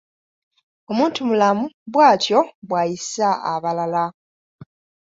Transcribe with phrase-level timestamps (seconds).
[0.91, 1.63] Omuntumulamu
[1.93, 4.03] bwatyo bw'ayisa abalala.